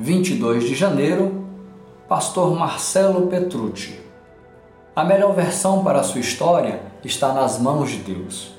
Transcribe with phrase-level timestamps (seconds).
[0.00, 1.44] 22 de janeiro,
[2.08, 3.98] Pastor Marcelo Petrucci.
[4.94, 8.54] A melhor versão para a sua história está nas mãos de Deus.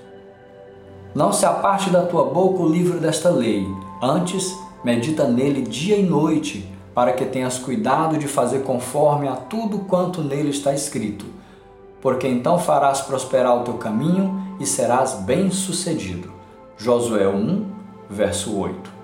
[1.15, 3.65] Não se aparte da tua boca o livro desta lei,
[4.03, 9.79] antes medita nele dia e noite, para que tenhas cuidado de fazer conforme a tudo
[9.79, 11.25] quanto nele está escrito,
[12.01, 16.33] porque então farás prosperar o teu caminho e serás bem-sucedido.
[16.75, 17.65] Josué 1,
[18.09, 18.98] verso 8.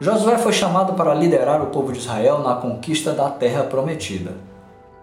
[0.00, 4.30] Josué foi chamado para liderar o povo de Israel na conquista da terra prometida.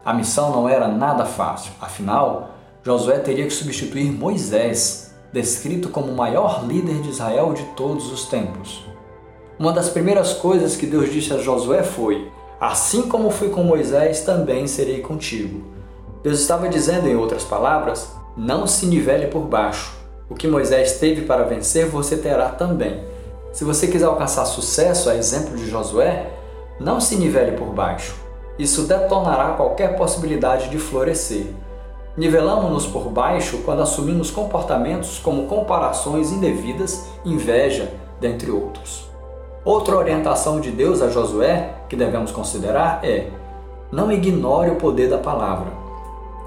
[0.06, 6.16] A missão não era nada fácil, afinal, Josué teria que substituir Moisés, descrito como o
[6.16, 8.86] maior líder de Israel de todos os tempos.
[9.60, 14.22] Uma das primeiras coisas que Deus disse a Josué foi: Assim como fui com Moisés,
[14.22, 15.62] também serei contigo.
[16.24, 19.94] Deus estava dizendo, em outras palavras, não se nivele por baixo.
[20.30, 23.15] O que Moisés teve para vencer, você terá também.
[23.56, 26.30] Se você quiser alcançar sucesso, a exemplo de Josué,
[26.78, 28.14] não se nivele por baixo.
[28.60, 31.54] Isso detonará qualquer possibilidade de florescer.
[32.18, 39.10] Nivelamos-nos por baixo quando assumimos comportamentos como comparações indevidas, inveja, dentre outros.
[39.64, 43.30] Outra orientação de Deus a Josué que devemos considerar é:
[43.90, 45.72] não ignore o poder da palavra.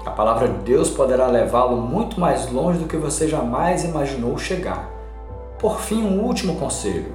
[0.05, 4.98] A palavra de Deus poderá levá-lo muito mais longe do que você jamais imaginou chegar.
[5.59, 7.13] Por fim, um último conselho: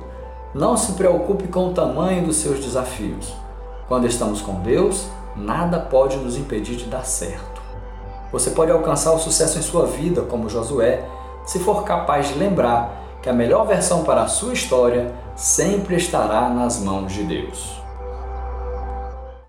[0.54, 3.34] não se preocupe com o tamanho dos seus desafios.
[3.88, 7.62] Quando estamos com Deus, nada pode nos impedir de dar certo.
[8.30, 11.08] Você pode alcançar o sucesso em sua vida, como Josué,
[11.46, 16.48] se for capaz de lembrar que a melhor versão para a sua história sempre estará
[16.50, 17.83] nas mãos de Deus.